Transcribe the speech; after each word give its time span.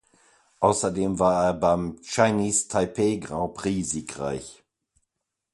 Außerdem 0.61 1.19
war 1.19 1.43
er 1.43 1.53
beim 1.53 1.99
Chinese 2.01 2.67
Taipei 2.67 3.17
Grand 3.21 3.53
Prix 3.53 3.91
siegreich. 3.91 4.63